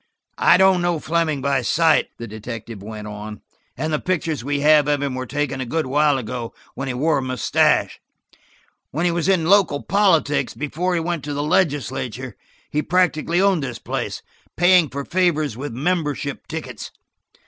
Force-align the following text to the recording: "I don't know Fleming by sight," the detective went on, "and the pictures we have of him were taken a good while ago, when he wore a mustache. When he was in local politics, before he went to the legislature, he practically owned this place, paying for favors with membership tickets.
"I 0.39 0.57
don't 0.57 0.81
know 0.81 0.97
Fleming 0.99 1.43
by 1.43 1.61
sight," 1.61 2.07
the 2.17 2.25
detective 2.25 2.81
went 2.81 3.05
on, 3.05 3.41
"and 3.77 3.93
the 3.93 3.99
pictures 3.99 4.43
we 4.43 4.61
have 4.61 4.87
of 4.87 5.03
him 5.03 5.13
were 5.13 5.27
taken 5.27 5.61
a 5.61 5.63
good 5.67 5.85
while 5.85 6.17
ago, 6.17 6.55
when 6.73 6.87
he 6.87 6.93
wore 6.95 7.19
a 7.19 7.21
mustache. 7.21 7.99
When 8.89 9.05
he 9.05 9.11
was 9.11 9.29
in 9.29 9.45
local 9.45 9.83
politics, 9.83 10.55
before 10.55 10.95
he 10.95 10.99
went 10.99 11.23
to 11.25 11.35
the 11.35 11.43
legislature, 11.43 12.35
he 12.71 12.81
practically 12.81 13.39
owned 13.39 13.61
this 13.61 13.77
place, 13.77 14.23
paying 14.57 14.89
for 14.89 15.05
favors 15.05 15.55
with 15.55 15.71
membership 15.71 16.47
tickets. 16.47 16.89